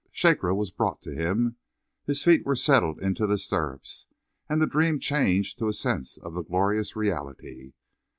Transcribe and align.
Shakra 0.11 0.55
was 0.55 0.71
brought 0.71 1.03
to 1.03 1.13
him; 1.13 1.57
his 2.07 2.23
feet 2.23 2.43
were 2.43 2.55
settled 2.55 2.99
into 3.03 3.27
the 3.27 3.37
stirrups, 3.37 4.07
and 4.49 4.59
the 4.59 4.65
dream 4.65 4.97
changed 4.99 5.59
to 5.59 5.67
a 5.67 5.73
sense 5.73 6.17
of 6.17 6.33
the 6.33 6.41
glorious 6.41 6.95
reality. 6.95 7.73